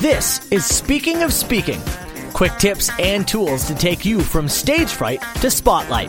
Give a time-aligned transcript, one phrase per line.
[0.00, 1.78] This is Speaking of Speaking
[2.32, 6.08] quick tips and tools to take you from stage fright to spotlight.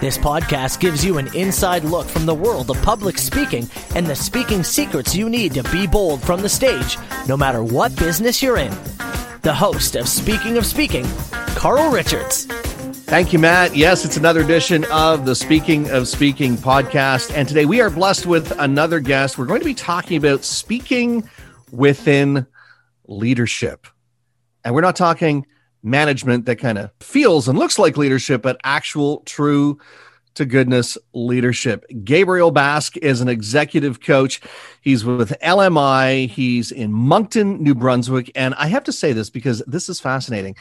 [0.00, 4.16] This podcast gives you an inside look from the world of public speaking and the
[4.16, 6.98] speaking secrets you need to be bold from the stage,
[7.28, 8.72] no matter what business you're in.
[9.42, 11.06] The host of Speaking of Speaking,
[11.54, 12.46] Carl Richards.
[12.46, 13.76] Thank you, Matt.
[13.76, 17.32] Yes, it's another edition of the Speaking of Speaking podcast.
[17.32, 19.38] And today we are blessed with another guest.
[19.38, 21.30] We're going to be talking about speaking
[21.70, 22.48] within
[23.10, 23.86] leadership.
[24.64, 25.46] And we're not talking
[25.82, 29.78] management that kind of feels and looks like leadership, but actual, true
[30.34, 31.84] to goodness leadership.
[32.04, 34.40] Gabriel Basque is an executive coach.
[34.80, 36.28] He's with LMI.
[36.28, 38.30] He's in Moncton, New Brunswick.
[38.34, 40.54] And I have to say this because this is fascinating.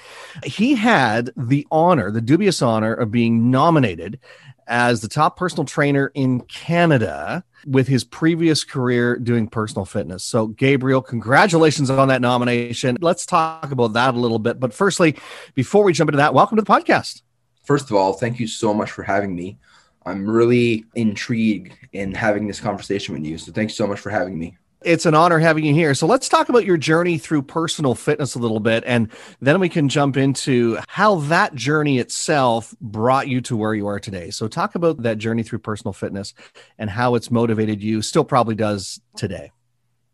[0.44, 4.20] He had the honor, the dubious honor of being nominated
[4.70, 10.24] as the top personal trainer in Canada with his previous career doing personal fitness.
[10.24, 12.98] So, Gabriel, congratulations on that nomination.
[13.02, 14.60] Let's talk about that a little bit.
[14.60, 15.18] But firstly,
[15.56, 17.24] before we jump into that, welcome to the podcast.
[17.64, 19.58] First of all, thank you so much for having me.
[20.06, 23.38] I'm really intrigued in having this conversation with you.
[23.38, 24.56] So, thanks so much for having me.
[24.82, 25.94] It's an honor having you here.
[25.94, 29.68] So let's talk about your journey through personal fitness a little bit, and then we
[29.68, 34.30] can jump into how that journey itself brought you to where you are today.
[34.30, 36.34] So, talk about that journey through personal fitness
[36.78, 39.52] and how it's motivated you, still probably does today.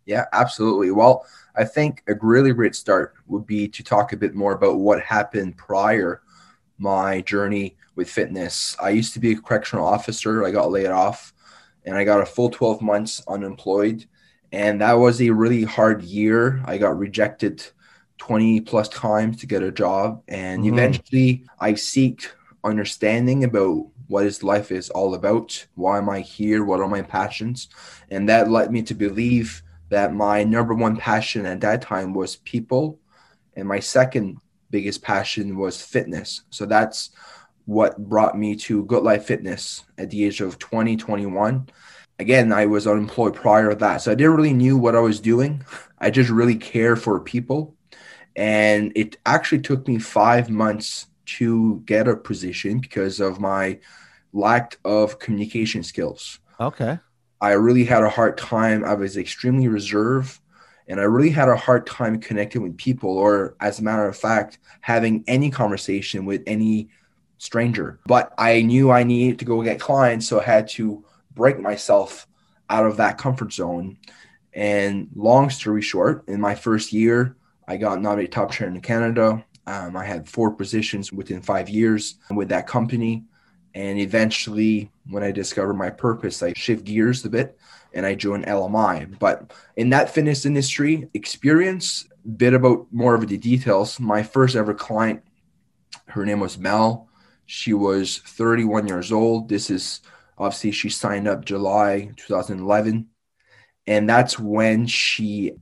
[0.05, 0.89] Yeah, absolutely.
[0.89, 4.77] Well, I think a really great start would be to talk a bit more about
[4.77, 6.21] what happened prior
[6.79, 8.75] my journey with fitness.
[8.81, 10.43] I used to be a correctional officer.
[10.43, 11.33] I got laid off
[11.85, 14.05] and I got a full 12 months unemployed
[14.55, 16.63] and that was a really hard year.
[16.65, 17.61] I got rejected
[18.19, 20.73] 20 plus times to get a job, and mm-hmm.
[20.73, 22.31] eventually I seek
[22.63, 25.67] understanding about what is life is all about.
[25.75, 26.63] Why am I here?
[26.63, 27.67] What are my passions?
[28.09, 32.37] And that led me to believe that my number one passion at that time was
[32.37, 32.97] people,
[33.57, 34.37] and my second
[34.71, 36.43] biggest passion was fitness.
[36.49, 37.09] So that's
[37.65, 41.67] what brought me to GoodLife Fitness at the age of 20, 21
[42.19, 43.97] again, I was unemployed prior to that.
[43.97, 45.63] So I didn't really knew what I was doing.
[45.99, 47.75] I just really care for people.
[48.35, 53.79] And it actually took me five months to get a position because of my
[54.33, 56.39] lack of communication skills.
[56.59, 56.99] Okay.
[57.41, 58.83] I really had a hard time.
[58.83, 60.39] I was extremely reserved
[60.87, 64.15] and I really had a hard time connecting with people, or as a matter of
[64.15, 66.89] fact, having any conversation with any
[67.37, 67.99] stranger.
[68.05, 71.03] But I knew I needed to go get clients, so I had to
[71.35, 72.27] break myself
[72.69, 73.97] out of that comfort zone.
[74.53, 77.35] And long story short, in my first year,
[77.67, 79.45] I got nominated top trainer in Canada.
[79.67, 83.25] Um, I had four positions within five years with that company.
[83.73, 87.57] And eventually, when I discovered my purpose, I shift gears a bit
[87.93, 89.19] and I joined LMI.
[89.19, 92.07] But in that fitness industry experience,
[92.37, 93.99] bit about more of the details.
[93.99, 95.23] My first ever client,
[96.07, 97.07] her name was Mel.
[97.45, 99.49] She was 31 years old.
[99.49, 100.01] This is
[100.37, 103.07] Obviously, she signed up July 2011.
[103.87, 105.53] And that's when she,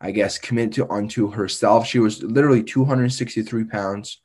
[0.00, 1.86] I guess, committed to onto herself.
[1.86, 4.20] She was literally 263 pounds.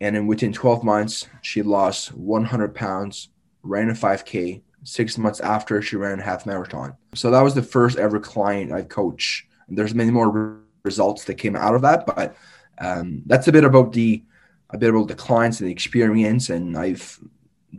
[0.00, 3.28] And then within 12 months, she lost 100 pounds,
[3.62, 4.62] ran a 5K.
[4.82, 6.94] Six months after, she ran a half marathon.
[7.14, 9.46] So that was the first ever client I coached.
[9.68, 12.36] There's many more results that came out of that, but
[12.78, 14.22] um, that's a bit about the
[14.70, 16.50] a bit about the clients and the experience.
[16.50, 17.18] And I've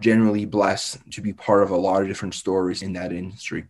[0.01, 3.65] generally blessed to be part of a lot of different stories in that industry.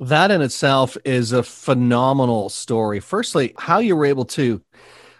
[0.00, 3.00] That in itself is a phenomenal story.
[3.00, 4.62] Firstly, how you were able to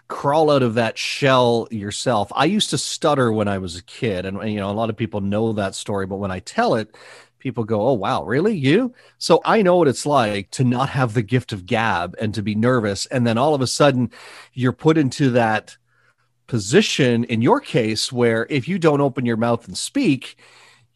[0.08, 2.32] crawl out of that shell yourself.
[2.34, 4.96] I used to stutter when I was a kid, and you know, a lot of
[4.96, 6.94] people know that story, but when I tell it,
[7.38, 8.56] people go, Oh, wow, really?
[8.56, 8.94] You?
[9.18, 12.42] So I know what it's like to not have the gift of gab and to
[12.42, 13.06] be nervous.
[13.06, 14.10] And then all of a sudden,
[14.54, 15.76] you're put into that
[16.48, 20.36] position in your case where if you don't open your mouth and speak,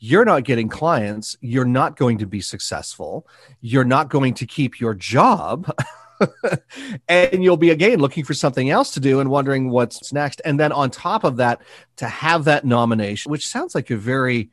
[0.01, 3.29] you're not getting clients, you're not going to be successful,
[3.61, 5.71] you're not going to keep your job.
[7.09, 10.41] and you'll be again looking for something else to do and wondering what's next.
[10.45, 11.63] And then on top of that,
[11.97, 14.51] to have that nomination, which sounds like a very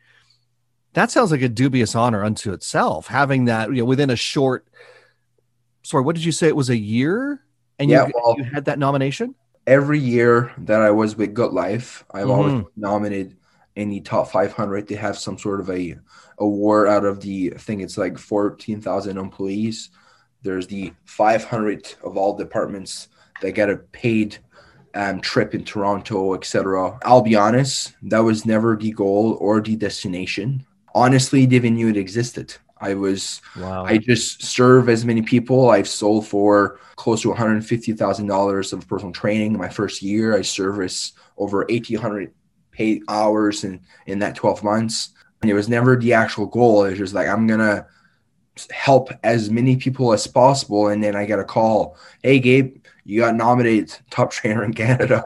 [0.94, 4.68] that sounds like a dubious honor unto itself, having that you know within a short
[5.82, 6.48] sorry, what did you say?
[6.48, 7.42] It was a year
[7.80, 9.34] and yeah, you, well, you had that nomination?
[9.70, 12.32] Every year that I was with GoodLife, I've mm-hmm.
[12.32, 13.38] always nominated
[13.76, 15.96] in the top 500 to have some sort of a
[16.40, 19.92] award out of the I think it's like 14,000 employees.
[20.42, 23.10] There's the 500 of all departments
[23.44, 24.40] that get a paid
[24.96, 26.98] um, trip in Toronto, etc.
[27.04, 30.66] I'll be honest, that was never the goal or the destination.
[30.96, 32.58] Honestly, didn't even knew it existed.
[32.82, 33.86] I was, Wow.
[33.86, 35.70] I just serve as many people.
[35.70, 40.36] I've sold for close to $150,000 of personal training my first year.
[40.36, 42.34] I service over 1,800
[42.72, 45.10] paid hours in, in that 12 months.
[45.42, 46.86] And it was never the actual goal.
[46.86, 47.86] It was just like, I'm going to
[48.72, 50.88] help as many people as possible.
[50.90, 55.26] And then I get a call, Hey, Gabe, you got nominated top trainer in Canada.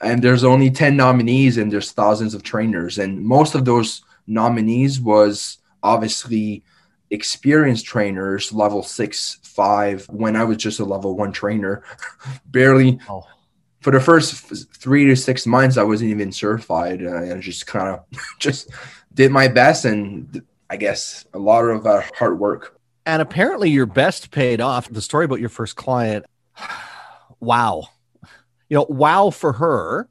[0.00, 2.98] And there's only 10 nominees and there's thousands of trainers.
[2.98, 6.62] And most of those nominees was obviously
[7.10, 11.82] experienced trainers, level six, five, when I was just a level one trainer,
[12.46, 12.98] barely.
[13.08, 13.26] Oh.
[13.80, 14.34] For the first
[14.76, 17.04] three to six months, I wasn't even certified.
[17.06, 18.04] I just kind of
[18.38, 18.70] just
[19.14, 22.78] did my best, and I guess a lot of uh, hard work.
[23.06, 24.88] And apparently your best paid off.
[24.90, 26.26] The story about your first client.
[27.42, 27.84] Wow.
[28.68, 30.10] You know, wow for her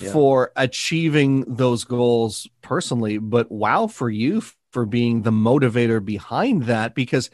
[0.00, 0.10] Yeah.
[0.12, 6.94] for achieving those goals personally, but wow for you for being the motivator behind that
[6.94, 7.30] because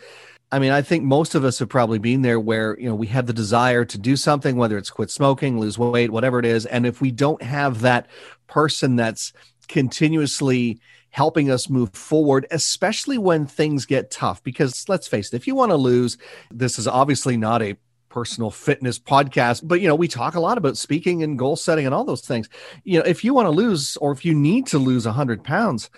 [0.53, 3.09] I mean, I think most of us have probably been there where, you know, we
[3.09, 6.67] have the desire to do something, whether it's quit smoking, lose weight, whatever it is.
[6.67, 8.07] And if we don't have that
[8.47, 9.33] person that's
[9.67, 10.79] continuously
[11.11, 15.57] helping us move forward, especially when things get tough, because let's face it, if you
[15.57, 16.17] want to lose,
[16.53, 17.77] this is obviously not a
[18.09, 21.87] personal fitness podcast, but, you know, we talk a lot about speaking and goal setting
[21.87, 22.49] and all those things.
[22.85, 25.91] You know, if you want to lose or if you need to lose 100 pounds,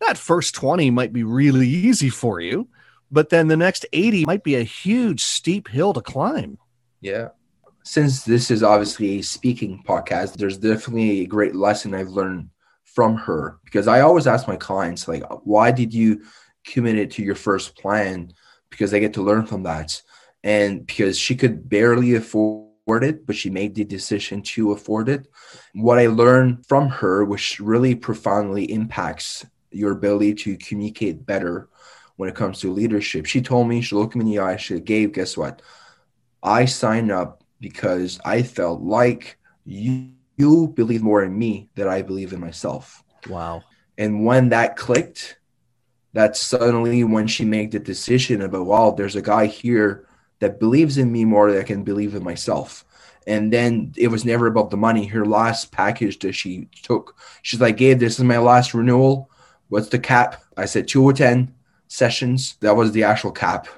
[0.00, 2.68] that first 20 might be really easy for you
[3.14, 6.58] but then the next 80 might be a huge steep hill to climb.
[7.00, 7.28] Yeah.
[7.84, 12.48] Since this is obviously a speaking podcast, there's definitely a great lesson I've learned
[12.82, 16.24] from her because I always ask my clients, like, why did you
[16.66, 18.32] commit it to your first plan?
[18.68, 20.02] Because I get to learn from that.
[20.42, 25.28] And because she could barely afford it, but she made the decision to afford it.
[25.72, 31.68] What I learned from her, which really profoundly impacts your ability to communicate better
[32.16, 33.26] when it comes to leadership.
[33.26, 35.62] She told me, she looked me in the eye, she said, Gabe, guess what?
[36.42, 42.02] I signed up because I felt like you, you believe more in me than I
[42.02, 43.02] believe in myself.
[43.28, 43.62] Wow.
[43.96, 45.38] And when that clicked,
[46.12, 50.06] that's suddenly when she made the decision about, wow, there's a guy here
[50.40, 52.84] that believes in me more than I can believe in myself.
[53.26, 55.06] And then it was never about the money.
[55.06, 59.30] Her last package that she took, she's like, Gabe, this is my last renewal.
[59.68, 60.42] What's the cap?
[60.56, 61.54] I said two or 10
[61.88, 62.56] sessions.
[62.60, 63.68] That was the actual cap.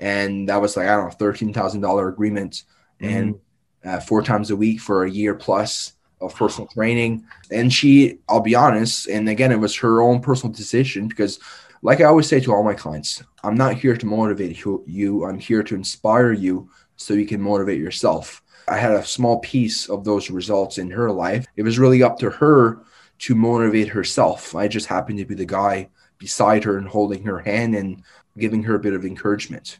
[0.00, 2.64] And that was like, I don't know, $13,000 agreement
[3.00, 3.38] and
[3.84, 7.26] uh, four times a week for a year plus of personal training.
[7.50, 11.38] And she, I'll be honest, and again, it was her own personal decision because,
[11.82, 15.24] like I always say to all my clients, I'm not here to motivate you.
[15.24, 18.42] I'm here to inspire you so you can motivate yourself.
[18.68, 21.46] I had a small piece of those results in her life.
[21.56, 22.80] It was really up to her
[23.20, 24.54] to motivate herself.
[24.54, 25.88] I just happened to be the guy
[26.18, 28.02] beside her and holding her hand and
[28.38, 29.78] giving her a bit of encouragement.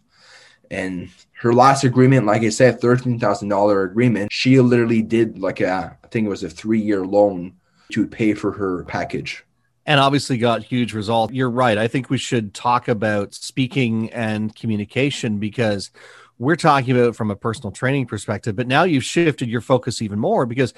[0.70, 1.10] And
[1.40, 4.32] her last agreement, like I said, thirteen thousand dollar agreement.
[4.32, 7.54] She literally did like a, I think it was a three year loan
[7.92, 9.44] to pay for her package.
[9.86, 11.34] And obviously got huge results.
[11.34, 11.76] You're right.
[11.76, 15.90] I think we should talk about speaking and communication because
[16.38, 20.18] we're talking about from a personal training perspective, but now you've shifted your focus even
[20.18, 20.72] more because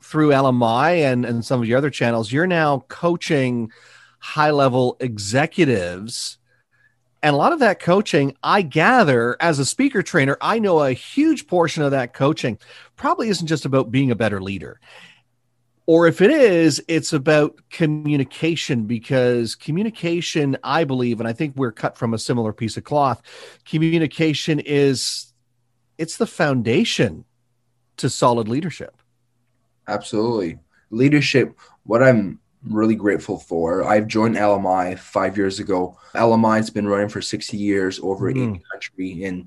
[0.00, 3.70] through LMI and, and some of your other channels, you're now coaching
[4.18, 6.38] high level executives.
[7.22, 10.92] And a lot of that coaching, I gather as a speaker trainer, I know a
[10.92, 12.58] huge portion of that coaching
[12.96, 14.80] probably isn't just about being a better leader.
[15.86, 21.72] Or if it is, it's about communication because communication, I believe, and I think we're
[21.72, 23.20] cut from a similar piece of cloth,
[23.64, 25.32] communication is
[25.98, 27.24] it's the foundation
[27.96, 28.99] to solid leadership.
[29.88, 30.58] Absolutely.
[30.90, 33.84] Leadership, what I'm really grateful for.
[33.84, 35.96] I've joined LMI five years ago.
[36.14, 38.36] LMI's been running for 60 years over Mm.
[38.36, 39.24] in the country.
[39.24, 39.46] And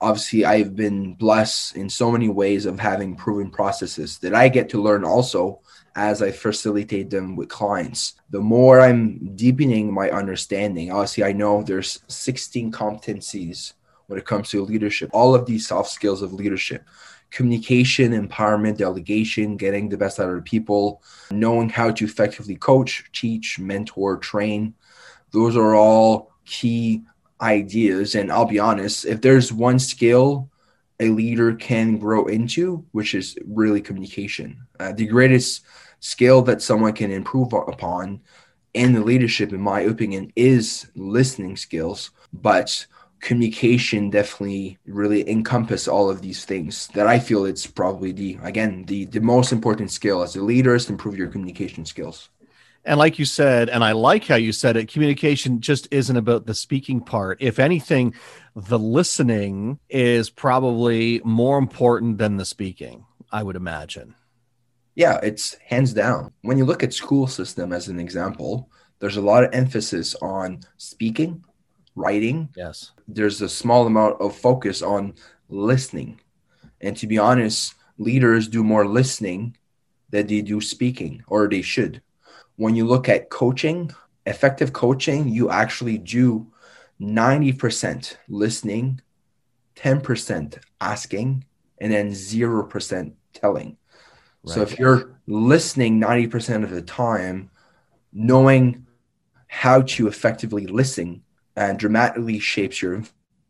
[0.00, 4.68] obviously, I've been blessed in so many ways of having proven processes that I get
[4.70, 5.60] to learn also
[5.96, 8.14] as I facilitate them with clients.
[8.30, 13.72] The more I'm deepening my understanding, obviously, I know there's 16 competencies
[14.06, 16.84] when it comes to leadership, all of these soft skills of leadership
[17.32, 23.04] communication, empowerment, delegation, getting the best out of the people, knowing how to effectively coach,
[23.12, 24.74] teach, mentor, train.
[25.32, 27.02] Those are all key
[27.40, 28.14] ideas.
[28.14, 30.50] And I'll be honest, if there's one skill
[31.00, 35.62] a leader can grow into, which is really communication, uh, the greatest
[35.98, 38.20] skill that someone can improve upon
[38.74, 42.10] in the leadership, in my opinion, is listening skills.
[42.32, 42.86] But
[43.22, 48.84] communication definitely really encompass all of these things that i feel it's probably the again
[48.86, 52.28] the the most important skill as a leader is to improve your communication skills
[52.84, 56.46] And like you said, and I like how you said it, communication just isn't about
[56.46, 57.38] the speaking part.
[57.40, 58.14] If anything,
[58.56, 64.16] the listening is probably more important than the speaking, I would imagine.
[64.96, 66.32] Yeah, it's hands down.
[66.42, 70.60] When you look at school system as an example, there's a lot of emphasis on
[70.76, 71.44] speaking,
[71.94, 72.48] writing.
[72.56, 72.92] Yes.
[73.06, 75.14] There's a small amount of focus on
[75.48, 76.20] listening.
[76.80, 79.56] And to be honest, leaders do more listening
[80.10, 82.02] than they do speaking, or they should.
[82.56, 83.90] When you look at coaching,
[84.26, 86.52] effective coaching, you actually do
[87.00, 89.00] 90% listening,
[89.76, 91.44] 10% asking,
[91.80, 93.76] and then 0% telling.
[94.44, 94.54] Right.
[94.54, 97.50] So if you're listening 90% of the time,
[98.12, 98.86] knowing
[99.46, 101.21] how to effectively listen
[101.56, 103.02] and dramatically shapes your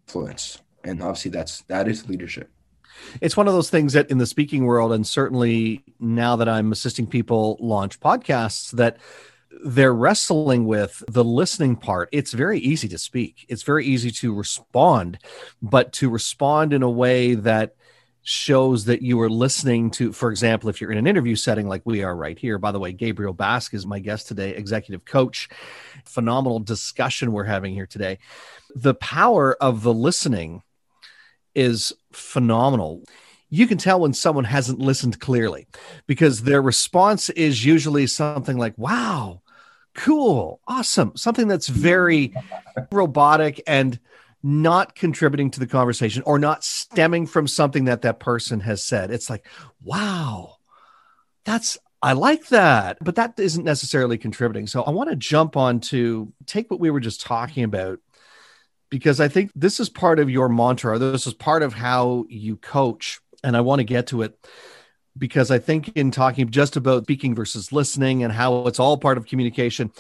[0.06, 0.60] influence.
[0.84, 2.50] And obviously that's that is leadership.
[3.20, 6.72] It's one of those things that in the speaking world, and certainly now that I'm
[6.72, 8.98] assisting people launch podcasts, that
[9.64, 12.08] they're wrestling with the listening part.
[12.12, 15.18] It's very easy to speak, it's very easy to respond,
[15.60, 17.74] but to respond in a way that
[18.22, 21.82] shows that you are listening to, for example, if you're in an interview setting like
[21.84, 22.58] we are right here.
[22.58, 25.48] By the way, Gabriel Basque is my guest today, executive coach.
[26.04, 28.18] Phenomenal discussion we're having here today.
[28.74, 30.62] The power of the listening
[31.54, 33.02] is phenomenal.
[33.50, 35.66] You can tell when someone hasn't listened clearly
[36.06, 39.42] because their response is usually something like, wow,
[39.94, 42.32] cool, awesome, something that's very
[42.90, 43.98] robotic and
[44.42, 49.10] not contributing to the conversation or not stemming from something that that person has said.
[49.10, 49.46] It's like,
[49.82, 50.56] wow,
[51.44, 54.66] that's, I like that, but that isn't necessarily contributing.
[54.66, 58.00] So I want to jump on to take what we were just talking about
[58.90, 60.98] because I think this is part of your mantra.
[60.98, 63.20] This is part of how you coach.
[63.44, 64.36] And I want to get to it
[65.16, 69.16] because I think in talking just about speaking versus listening and how it's all part
[69.16, 69.92] of communication,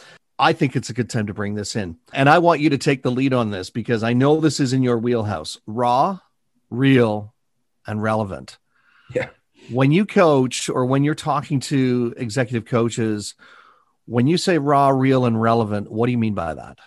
[0.42, 1.98] I think it's a good time to bring this in.
[2.12, 4.72] And I want you to take the lead on this because I know this is
[4.72, 6.18] in your wheelhouse raw,
[6.68, 7.32] real,
[7.86, 8.58] and relevant.
[9.14, 9.28] Yeah.
[9.70, 13.36] When you coach or when you're talking to executive coaches,
[14.06, 16.78] when you say raw, real, and relevant, what do you mean by that?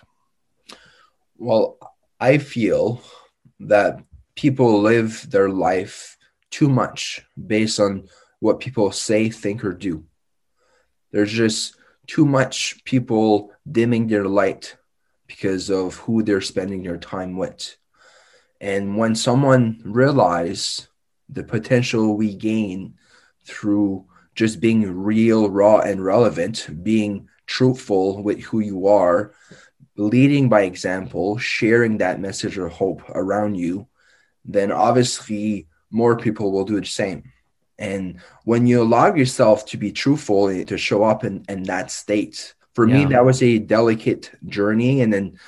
[1.37, 1.77] Well,
[2.19, 3.01] I feel
[3.61, 4.03] that
[4.35, 6.17] people live their life
[6.51, 8.09] too much based on
[8.41, 10.03] what people say, think, or do.
[11.13, 14.77] There's just too much people dimming their light
[15.27, 17.77] because of who they're spending their time with.
[18.61, 20.87] And when someone realize
[21.29, 22.95] the potential we gain
[23.43, 29.33] through just being real, raw, and relevant, being truthful with who you are,
[29.97, 33.87] leading by example, sharing that message of hope around you,
[34.43, 37.23] then obviously more people will do the same.
[37.77, 42.53] And when you allow yourself to be truthful, to show up in, in that state,
[42.73, 42.97] for yeah.
[42.97, 45.01] me, that was a delicate journey.
[45.01, 45.39] And then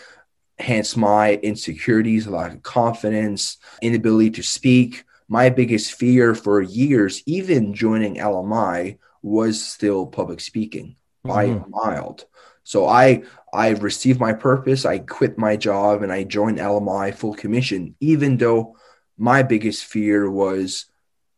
[0.59, 5.03] hence my insecurities, a lack of confidence, inability to speak.
[5.27, 11.69] My biggest fear for years, even joining LMI, was still public speaking by mm-hmm.
[11.69, 12.25] mild.
[12.63, 14.85] So I I received my purpose.
[14.85, 18.77] I quit my job and I joined LMI full commission, even though
[19.17, 20.85] my biggest fear was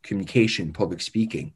[0.09, 1.53] communication, public speaking.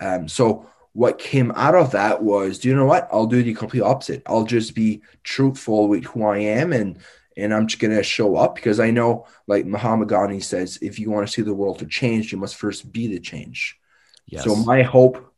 [0.00, 3.08] Um, so what came out of that was, do you know what?
[3.12, 4.22] I'll do the complete opposite.
[4.26, 6.98] I'll just be truthful with who I am and
[7.36, 11.08] and I'm just gonna show up because I know, like Mahatma Gandhi says, if you
[11.08, 13.78] want to see the world to change, you must first be the change.
[14.26, 14.42] Yes.
[14.42, 15.32] So my hope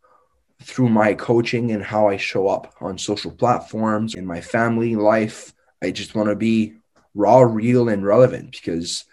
[0.62, 5.52] through my coaching and how I show up on social platforms in my family life,
[5.82, 6.76] I just want to be
[7.14, 9.04] raw, real, and relevant because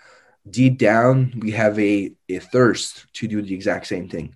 [0.52, 4.36] deep down we have a, a thirst to do the exact same thing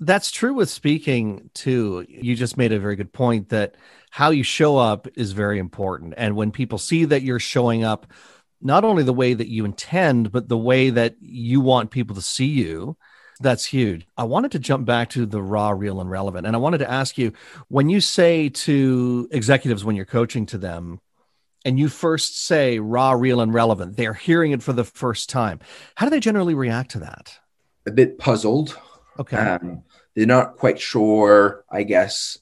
[0.00, 3.76] that's true with speaking too you just made a very good point that
[4.10, 8.06] how you show up is very important and when people see that you're showing up
[8.62, 12.22] not only the way that you intend but the way that you want people to
[12.22, 12.96] see you
[13.40, 14.06] that's huge.
[14.16, 16.46] I wanted to jump back to the raw, real, and relevant.
[16.46, 17.32] And I wanted to ask you
[17.68, 21.00] when you say to executives when you're coaching to them,
[21.66, 25.58] and you first say raw, real, and relevant, they're hearing it for the first time.
[25.96, 27.40] How do they generally react to that?
[27.86, 28.78] A bit puzzled.
[29.18, 29.36] Okay.
[29.36, 29.82] Um,
[30.14, 32.38] they're not quite sure, I guess,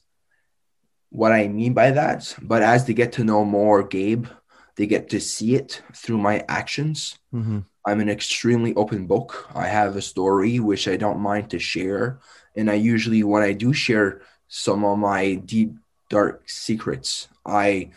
[1.09, 2.35] what I mean by that.
[2.39, 4.27] But as they get to know more Gabe,
[4.75, 7.17] they get to see it through my actions.
[7.33, 7.59] Mm-hmm.
[7.83, 9.49] I'm an extremely open book.
[9.55, 12.19] I have a story which I don't mind to share.
[12.55, 15.73] And I usually, when I do share some of my deep,
[16.11, 17.89] dark secrets, I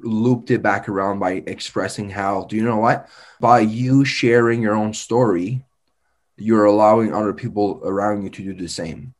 [0.00, 3.08] looped it back around by expressing how do you know what
[3.40, 5.64] by you sharing your own story
[6.36, 9.14] you're allowing other people around you to do the same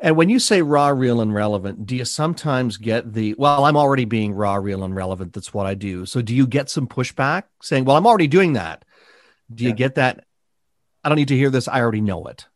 [0.00, 3.76] And when you say raw, real, and relevant, do you sometimes get the, well, I'm
[3.76, 5.32] already being raw, real, and relevant.
[5.32, 6.06] That's what I do.
[6.06, 8.84] So do you get some pushback saying, well, I'm already doing that?
[9.52, 9.76] Do you yeah.
[9.76, 10.24] get that?
[11.02, 11.66] I don't need to hear this.
[11.66, 12.46] I already know it.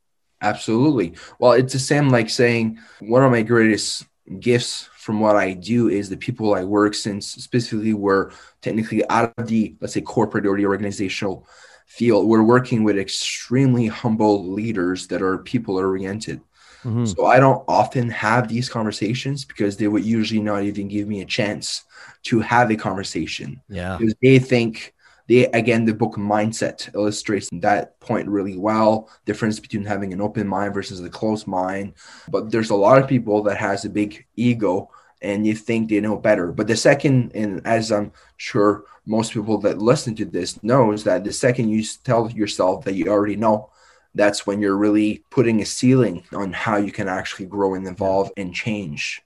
[0.40, 1.14] Absolutely.
[1.38, 4.06] Well, it's the same like saying one of my greatest
[4.38, 8.30] gifts from what I do is the people I work since specifically we're
[8.60, 11.44] technically out of the let's say corporate or the organizational
[11.88, 12.28] field.
[12.28, 16.40] We're working with extremely humble leaders that are people oriented.
[16.84, 17.06] Mm-hmm.
[17.06, 21.20] So I don't often have these conversations because they would usually not even give me
[21.20, 21.82] a chance
[22.24, 23.60] to have a conversation.
[23.68, 23.96] Yeah.
[23.98, 24.94] Because they think
[25.28, 30.46] they again the book mindset illustrates that point really well difference between having an open
[30.46, 31.94] mind versus a closed mind.
[32.28, 36.00] But there's a lot of people that has a big ego and you think they
[36.00, 36.50] know better.
[36.50, 41.24] But the second and as i'm sure most people that listen to this knows that
[41.24, 43.70] the second you tell yourself that you already know
[44.14, 48.30] that's when you're really putting a ceiling on how you can actually grow and evolve
[48.36, 49.22] and change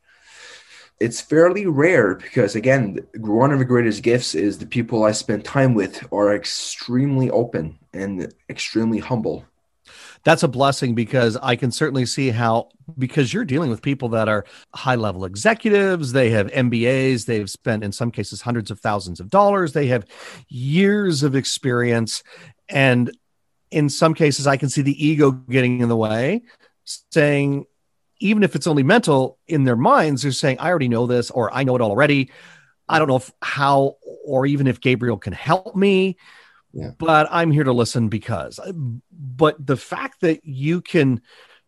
[0.99, 5.45] it's fairly rare because again one of the greatest gifts is the people i spend
[5.45, 9.45] time with are extremely open and extremely humble.
[10.25, 14.29] That's a blessing because i can certainly see how because you're dealing with people that
[14.29, 19.21] are high level executives they have mbas they've spent in some cases hundreds of thousands
[19.21, 20.05] of dollars they have
[20.49, 22.25] years of experience
[22.69, 23.17] and
[23.71, 26.43] in some cases i can see the ego getting in the way
[27.13, 27.65] saying
[28.19, 31.53] even if it's only mental in their minds, they're saying, I already know this, or
[31.53, 32.31] I know it already.
[32.89, 36.17] I don't know if, how, or even if Gabriel can help me,
[36.73, 36.93] yeah.
[36.99, 38.61] but I'm here to listen because.
[39.11, 41.21] But the fact that you can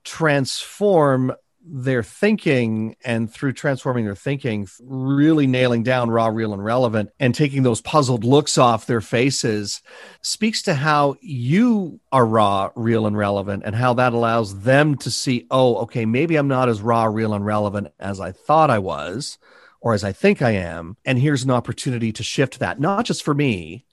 [0.04, 1.32] transform
[1.70, 7.34] their thinking and through transforming their thinking, really nailing down raw, real, and relevant and
[7.34, 9.82] taking those puzzled looks off their faces
[10.22, 15.10] speaks to how you are raw, real, and relevant and how that allows them to
[15.10, 18.78] see, oh, okay, maybe I'm not as raw, real, and relevant as I thought I
[18.78, 19.38] was
[19.80, 20.96] or as I think I am.
[21.04, 23.84] And here's an opportunity to shift that, not just for me,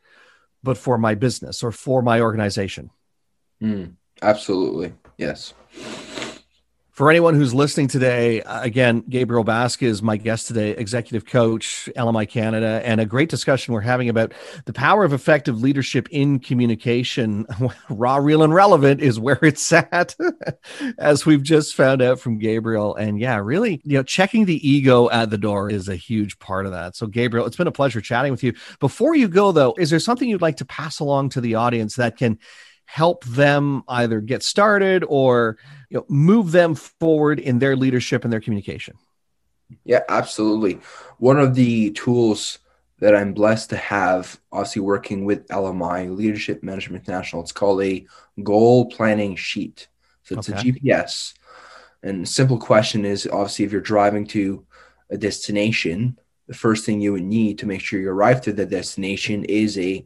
[0.63, 2.89] but for my business or for my organization.
[3.61, 4.93] Mm, absolutely.
[5.17, 5.53] Yes.
[6.95, 11.89] For anyone who's listening today, uh, again, Gabriel Basque is my guest today, executive coach,
[11.97, 16.39] LMI Canada, and a great discussion we're having about the power of effective leadership in
[16.39, 17.47] communication.
[17.89, 20.15] Raw, real, and relevant is where it's at,
[20.97, 22.95] as we've just found out from Gabriel.
[22.95, 26.65] And yeah, really, you know, checking the ego at the door is a huge part
[26.65, 26.95] of that.
[26.95, 28.53] So, Gabriel, it's been a pleasure chatting with you.
[28.79, 31.97] Before you go, though, is there something you'd like to pass along to the audience
[31.97, 32.39] that can
[32.85, 35.57] help them either get started or
[35.89, 38.95] you know, move them forward in their leadership and their communication?
[39.83, 40.79] Yeah, absolutely.
[41.17, 42.59] One of the tools
[42.99, 48.05] that I'm blessed to have, obviously working with LMI, Leadership Management International, it's called a
[48.41, 49.87] goal planning sheet.
[50.23, 50.59] So it's okay.
[50.59, 51.33] a GPS.
[52.03, 54.65] And simple question is obviously if you're driving to
[55.09, 56.17] a destination,
[56.47, 59.77] the first thing you would need to make sure you arrive to the destination is
[59.77, 60.05] a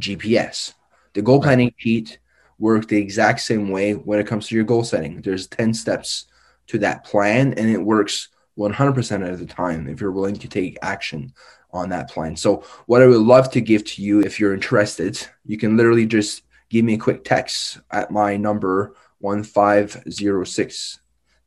[0.00, 0.74] GPS.
[1.14, 2.18] The goal planning sheet
[2.58, 5.20] work the exact same way when it comes to your goal setting.
[5.22, 6.26] There's 10 steps
[6.68, 10.78] to that plan, and it works 100% of the time if you're willing to take
[10.82, 11.32] action
[11.72, 12.36] on that plan.
[12.36, 16.06] So, what I would love to give to you if you're interested, you can literally
[16.06, 21.00] just give me a quick text at my number 1506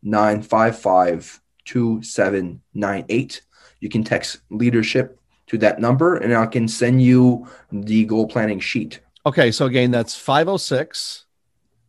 [0.03, 3.41] 955 2798.
[3.79, 8.59] You can text leadership to that number, and I can send you the goal planning
[8.59, 11.25] sheet Okay, so again, that's 506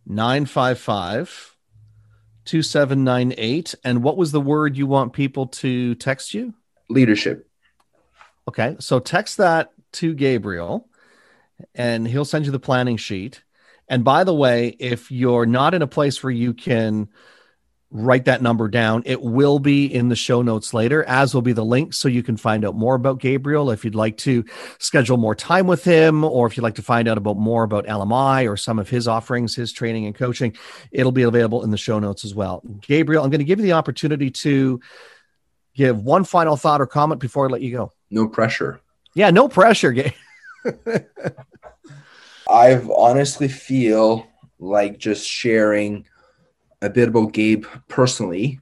[0.06, 1.54] 955
[2.44, 3.74] 2798.
[3.84, 6.52] And what was the word you want people to text you?
[6.90, 7.48] Leadership.
[8.48, 10.88] Okay, so text that to Gabriel
[11.76, 13.44] and he'll send you the planning sheet.
[13.88, 17.08] And by the way, if you're not in a place where you can
[17.90, 19.02] write that number down.
[19.06, 22.22] It will be in the show notes later, as will be the link so you
[22.22, 24.44] can find out more about Gabriel if you'd like to
[24.78, 27.86] schedule more time with him, or if you'd like to find out about more about
[27.86, 30.54] LMI or some of his offerings, his training and coaching.
[30.92, 32.62] It'll be available in the show notes as well.
[32.80, 34.80] Gabriel, I'm going to give you the opportunity to
[35.74, 37.92] give one final thought or comment before I let you go.
[38.10, 38.80] No pressure.
[39.14, 39.94] Yeah, no pressure.
[42.50, 44.26] I honestly feel
[44.58, 46.06] like just sharing
[46.82, 48.60] a bit about Gabe personally,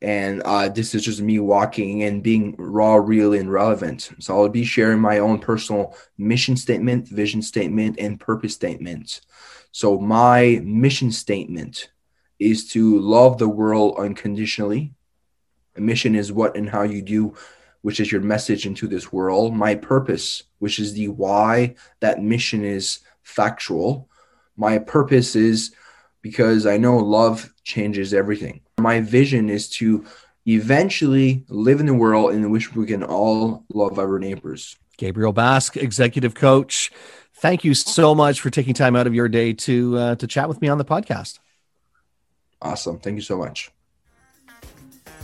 [0.00, 4.10] and uh, this is just me walking and being raw, real, and relevant.
[4.20, 9.20] So I'll be sharing my own personal mission statement, vision statement, and purpose statement.
[9.72, 11.90] So my mission statement
[12.38, 14.94] is to love the world unconditionally.
[15.76, 17.34] A mission is what and how you do,
[17.82, 19.54] which is your message into this world.
[19.54, 24.08] My purpose, which is the why that mission is factual.
[24.56, 25.74] My purpose is
[26.22, 28.60] because I know love changes everything.
[28.78, 30.04] my vision is to
[30.46, 34.76] eventually live in a world in which we can all love our neighbors.
[34.96, 36.90] Gabriel Basque, executive coach.
[37.34, 40.48] Thank you so much for taking time out of your day to uh, to chat
[40.48, 41.38] with me on the podcast.
[42.60, 42.98] Awesome.
[42.98, 43.70] Thank you so much.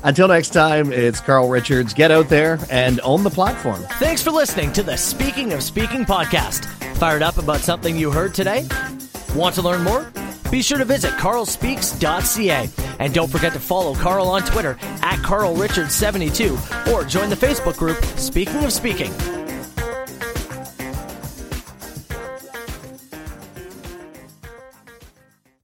[0.05, 1.95] Until next time, it's Carl Richards.
[1.95, 3.83] Get out there and own the platform.
[3.93, 6.67] Thanks for listening to the Speaking of Speaking podcast.
[6.99, 8.69] Fired up about something you heard today?
[9.35, 10.13] Want to learn more?
[10.55, 12.71] Be sure to visit carlspeaks.ca.
[13.01, 17.97] And don't forget to follow Carl on Twitter at carlrichards72 or join the Facebook group
[18.17, 19.12] Speaking of Speaking.